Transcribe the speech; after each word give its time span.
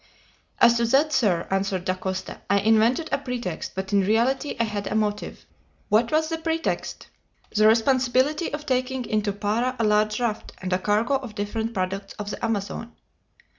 "As 0.57 0.77
to 0.77 0.85
that, 0.87 1.13
sir," 1.13 1.45
answered 1.51 1.85
Dacosta, 1.85 2.41
"I 2.49 2.57
invented 2.57 3.07
a 3.11 3.19
pretext, 3.19 3.73
but 3.75 3.93
in 3.93 4.01
reality 4.01 4.55
I 4.59 4.63
had 4.63 4.87
a 4.87 4.95
motive." 4.95 5.45
"What 5.89 6.11
was 6.11 6.27
the 6.29 6.39
pretext?" 6.39 7.05
"The 7.53 7.67
responsibility 7.67 8.51
of 8.51 8.65
taking 8.65 9.05
into 9.05 9.31
Para 9.31 9.75
a 9.77 9.83
large 9.83 10.19
raft, 10.19 10.53
and 10.59 10.73
a 10.73 10.79
cargo 10.79 11.17
of 11.17 11.35
different 11.35 11.75
products 11.75 12.15
of 12.15 12.31
the 12.31 12.43
Amazon." 12.43 12.93